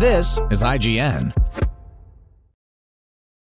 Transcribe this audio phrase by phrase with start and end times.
[0.00, 1.34] This is IGN.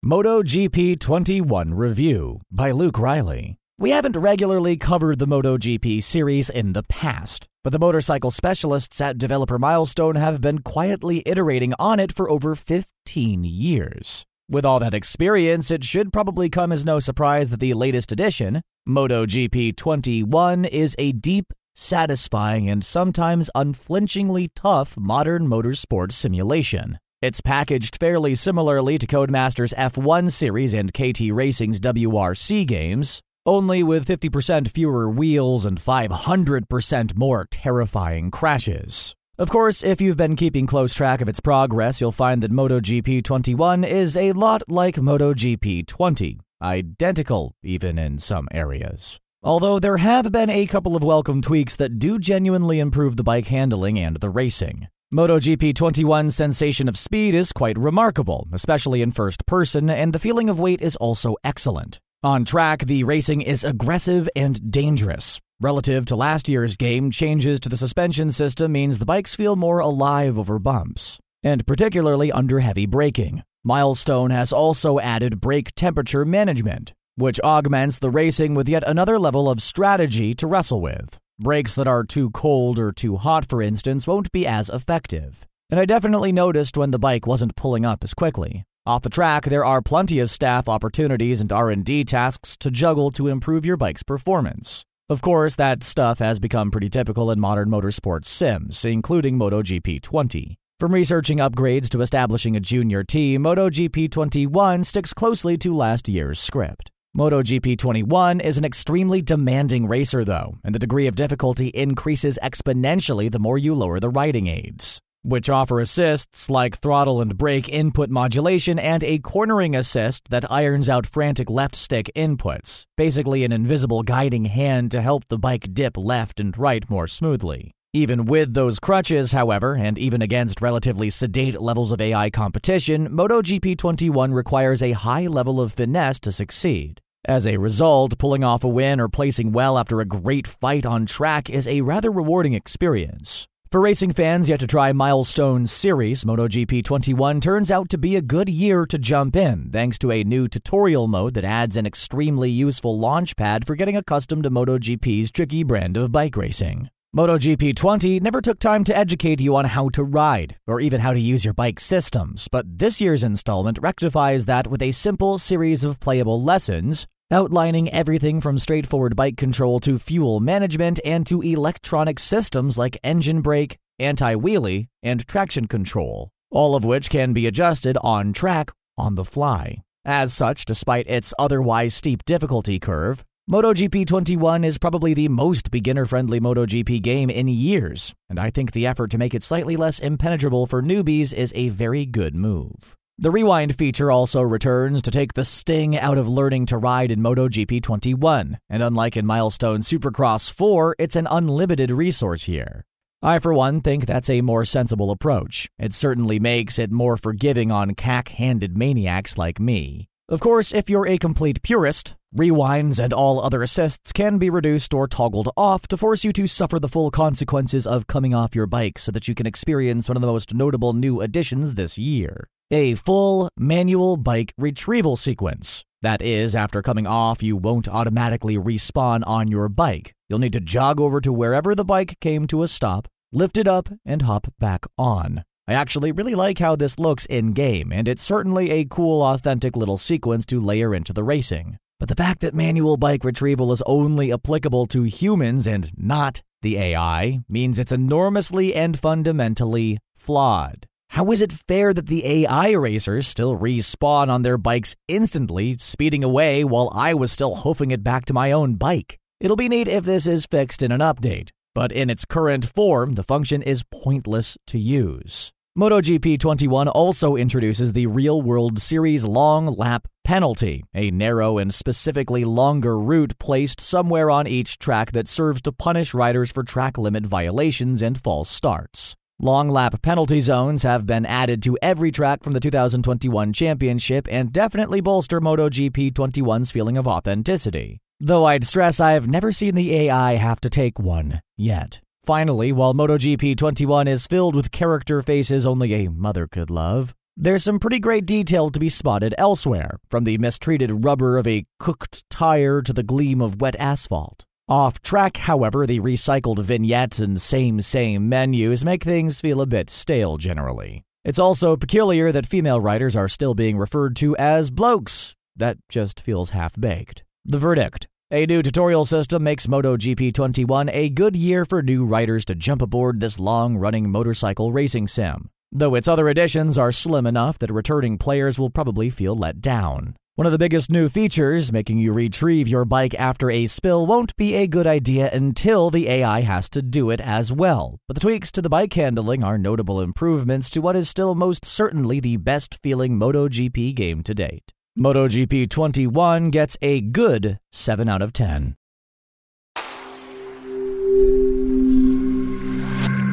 [0.04, 3.58] MotoGP 21 Review by Luke Riley.
[3.78, 9.20] We haven't regularly covered the MotoGP series in the past, but the motorcycle specialists at
[9.20, 14.26] Developer Milestone have been quietly iterating on it for over 15 years.
[14.50, 18.62] With all that experience, it should probably come as no surprise that the latest edition,
[18.88, 27.00] MotoGP 21, is a deep, satisfying, and sometimes unflinchingly tough modern motorsport simulation.
[27.22, 34.08] It's packaged fairly similarly to Codemasters F1 series and KT Racing's WRC games, only with
[34.08, 39.16] 50% fewer wheels and 500% more terrifying crashes.
[39.38, 43.24] Of course, if you've been keeping close track of its progress, you'll find that MotoGP
[43.24, 49.20] 21 is a lot like MotoGP 20, identical even in some areas.
[49.42, 53.48] Although there have been a couple of welcome tweaks that do genuinely improve the bike
[53.48, 54.90] handling and the racing.
[55.14, 60.50] MotoGP 21's sensation of speed is quite remarkable, especially in first person, and the feeling
[60.50, 62.02] of weight is also excellent.
[62.22, 65.40] On track, the racing is aggressive and dangerous.
[65.62, 69.80] Relative to last year's game, changes to the suspension system means the bikes feel more
[69.80, 73.44] alive over bumps, and particularly under heavy braking.
[73.64, 79.50] Milestone has also added brake temperature management, which augments the racing with yet another level
[79.50, 81.18] of strategy to wrestle with.
[81.40, 85.46] Brakes that are too cold or too hot, for instance, won't be as effective.
[85.70, 88.64] And I definitely noticed when the bike wasn't pulling up as quickly.
[88.86, 93.28] Off the track, there are plenty of staff opportunities and R&D tasks to juggle to
[93.28, 94.84] improve your bike's performance.
[95.10, 100.56] Of course, that stuff has become pretty typical in modern motorsports sims, including MotoGP 20.
[100.80, 106.40] From researching upgrades to establishing a junior team, MotoGP 21 sticks closely to last year's
[106.40, 106.90] script.
[107.18, 113.32] MotoGP 21 is an extremely demanding racer, though, and the degree of difficulty increases exponentially
[113.32, 118.10] the more you lower the riding aids which offer assists like throttle and brake input
[118.10, 124.04] modulation and a cornering assist that irons out frantic left stick inputs, basically an invisible
[124.04, 127.72] guiding hand to help the bike dip left and right more smoothly.
[127.94, 133.80] Even with those crutches, however, and even against relatively sedate levels of AI competition, MotoGP
[133.80, 137.02] 21 requires a high level of finesse to succeed.
[137.26, 141.08] As a result, pulling off a win or placing well after a great fight on
[141.08, 143.48] track is a rather rewarding experience.
[143.72, 148.22] For racing fans yet to try Milestone's series, MotoGP 21 turns out to be a
[148.22, 152.52] good year to jump in, thanks to a new tutorial mode that adds an extremely
[152.52, 156.92] useful launch pad for getting accustomed to MotoGP's tricky brand of bike racing.
[157.18, 161.12] MotoGP 20 never took time to educate you on how to ride, or even how
[161.12, 165.84] to use your bike systems, but this year's installment rectifies that with a simple series
[165.84, 172.20] of playable lessons, outlining everything from straightforward bike control to fuel management and to electronic
[172.20, 177.98] systems like engine brake, anti wheelie, and traction control, all of which can be adjusted
[178.04, 179.82] on track on the fly.
[180.06, 186.06] As such, despite its otherwise steep difficulty curve, MotoGP 21 is probably the most beginner
[186.06, 189.98] friendly MotoGP game in years, and I think the effort to make it slightly less
[189.98, 192.96] impenetrable for newbies is a very good move.
[193.18, 197.22] The rewind feature also returns to take the sting out of learning to ride in
[197.22, 202.86] MotoGP 21, and unlike in Milestone Supercross 4, it's an unlimited resource here.
[203.24, 205.68] I, for one, think that's a more sensible approach.
[205.80, 210.08] It certainly makes it more forgiving on cack handed maniacs like me.
[210.30, 214.94] Of course, if you're a complete purist, rewinds and all other assists can be reduced
[214.94, 218.68] or toggled off to force you to suffer the full consequences of coming off your
[218.68, 222.48] bike so that you can experience one of the most notable new additions this year
[222.72, 229.24] a full manual bike retrieval sequence, That is, after coming off, you won't automatically respawn
[229.28, 230.14] on your bike.
[230.30, 233.68] You'll need to jog over to wherever the bike came to a stop, lift it
[233.68, 235.44] up, and hop back on.
[235.68, 239.76] I actually really like how this looks in game, and it's certainly a cool, authentic
[239.76, 241.80] little sequence to layer into the racing.
[242.00, 246.78] But the fact that manual bike retrieval is only applicable to humans and not the
[246.78, 250.86] AI means it's enormously and fundamentally flawed.
[251.14, 256.24] How is it fair that the AI racers still respawn on their bikes instantly, speeding
[256.24, 259.18] away while I was still hoofing it back to my own bike?
[259.42, 263.16] It'll be neat if this is fixed in an update, but in its current form,
[263.16, 265.52] the function is pointless to use.
[265.78, 272.44] MotoGP 21 also introduces the Real World Series long lap penalty, a narrow and specifically
[272.44, 277.26] longer route placed somewhere on each track that serves to punish riders for track limit
[277.26, 279.16] violations and false starts.
[279.40, 284.52] Long lap penalty zones have been added to every track from the 2021 championship and
[284.52, 288.00] definitely bolster MotoGP 21's feeling of authenticity.
[288.20, 292.02] Though I'd stress I've never seen the AI have to take one yet.
[292.30, 297.64] Finally, while MotoGP 21 is filled with character faces only a mother could love, there's
[297.64, 302.24] some pretty great detail to be spotted elsewhere, from the mistreated rubber of a cooked
[302.30, 304.46] tire to the gleam of wet asphalt.
[304.68, 309.90] Off track, however, the recycled vignettes and same same menus make things feel a bit
[309.90, 311.02] stale generally.
[311.26, 315.34] It's also peculiar that female riders are still being referred to as blokes.
[315.56, 317.24] That just feels half baked.
[317.44, 322.46] The verdict a new tutorial system makes MotoGP 21 a good year for new riders
[322.46, 327.26] to jump aboard this long running motorcycle racing sim, though its other additions are slim
[327.26, 330.16] enough that returning players will probably feel let down.
[330.36, 334.36] One of the biggest new features, making you retrieve your bike after a spill, won't
[334.38, 337.98] be a good idea until the AI has to do it as well.
[338.08, 341.66] But the tweaks to the bike handling are notable improvements to what is still most
[341.66, 344.72] certainly the best feeling MotoGP game to date.
[344.98, 348.76] MotoGP 21 gets a good 7 out of 10.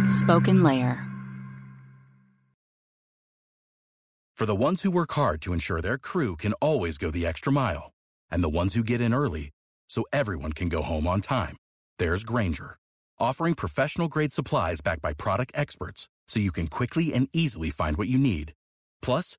[0.08, 1.02] Spoken Layer.
[4.34, 7.50] For the ones who work hard to ensure their crew can always go the extra
[7.50, 7.92] mile,
[8.30, 9.50] and the ones who get in early
[9.88, 11.56] so everyone can go home on time,
[11.98, 12.76] there's Grainger,
[13.18, 17.96] offering professional grade supplies backed by product experts so you can quickly and easily find
[17.96, 18.52] what you need.
[19.00, 19.38] Plus,